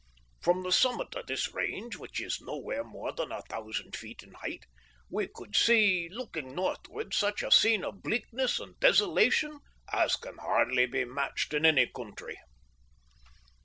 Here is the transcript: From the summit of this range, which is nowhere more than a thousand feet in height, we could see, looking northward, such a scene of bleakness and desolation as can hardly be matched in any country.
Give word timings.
From 0.41 0.63
the 0.63 0.71
summit 0.71 1.13
of 1.13 1.27
this 1.27 1.53
range, 1.53 1.95
which 1.95 2.19
is 2.19 2.41
nowhere 2.41 2.83
more 2.83 3.11
than 3.11 3.31
a 3.31 3.43
thousand 3.43 3.95
feet 3.95 4.23
in 4.23 4.33
height, 4.33 4.65
we 5.11 5.27
could 5.27 5.55
see, 5.55 6.09
looking 6.09 6.55
northward, 6.55 7.13
such 7.13 7.43
a 7.43 7.51
scene 7.51 7.83
of 7.83 8.01
bleakness 8.01 8.59
and 8.59 8.79
desolation 8.79 9.59
as 9.93 10.15
can 10.15 10.39
hardly 10.39 10.87
be 10.87 11.05
matched 11.05 11.53
in 11.53 11.67
any 11.67 11.85
country. 11.85 12.39